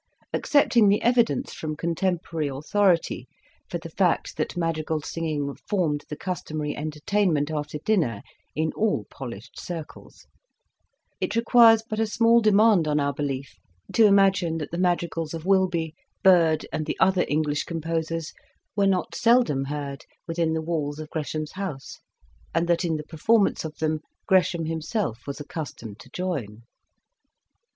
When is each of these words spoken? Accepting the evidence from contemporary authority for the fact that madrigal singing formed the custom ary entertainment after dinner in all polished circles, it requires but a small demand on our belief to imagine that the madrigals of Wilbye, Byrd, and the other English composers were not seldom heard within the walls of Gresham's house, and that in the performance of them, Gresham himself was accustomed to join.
Accepting 0.33 0.89
the 0.89 0.99
evidence 1.03 1.53
from 1.53 1.75
contemporary 1.75 2.47
authority 2.47 3.27
for 3.69 3.77
the 3.77 3.91
fact 3.91 4.35
that 4.37 4.57
madrigal 4.57 4.99
singing 5.03 5.53
formed 5.53 6.05
the 6.09 6.15
custom 6.15 6.59
ary 6.59 6.75
entertainment 6.75 7.51
after 7.51 7.77
dinner 7.77 8.23
in 8.55 8.71
all 8.73 9.05
polished 9.11 9.59
circles, 9.59 10.25
it 11.19 11.35
requires 11.35 11.83
but 11.87 11.99
a 11.99 12.07
small 12.07 12.41
demand 12.41 12.87
on 12.87 12.99
our 12.99 13.13
belief 13.13 13.53
to 13.93 14.07
imagine 14.07 14.57
that 14.57 14.71
the 14.71 14.77
madrigals 14.79 15.35
of 15.35 15.43
Wilbye, 15.45 15.93
Byrd, 16.23 16.65
and 16.73 16.87
the 16.87 16.97
other 16.99 17.23
English 17.27 17.65
composers 17.65 18.33
were 18.75 18.87
not 18.87 19.13
seldom 19.13 19.65
heard 19.65 20.03
within 20.27 20.53
the 20.53 20.63
walls 20.63 20.97
of 20.97 21.11
Gresham's 21.11 21.51
house, 21.51 21.99
and 22.55 22.67
that 22.67 22.83
in 22.83 22.95
the 22.95 23.03
performance 23.03 23.63
of 23.63 23.77
them, 23.77 23.99
Gresham 24.25 24.65
himself 24.65 25.27
was 25.27 25.39
accustomed 25.39 25.99
to 25.99 26.09
join. 26.09 26.63